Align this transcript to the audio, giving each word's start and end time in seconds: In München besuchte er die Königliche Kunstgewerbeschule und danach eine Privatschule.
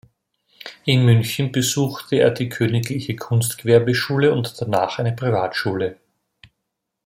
In 0.85 1.05
München 1.05 1.51
besuchte 1.51 2.15
er 2.15 2.31
die 2.31 2.49
Königliche 2.49 3.15
Kunstgewerbeschule 3.15 4.33
und 4.33 4.59
danach 4.59 4.97
eine 4.97 5.11
Privatschule. 5.15 5.97